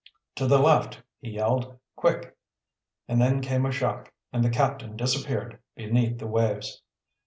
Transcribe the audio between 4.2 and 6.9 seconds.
and the captain disappeared beneath the waves.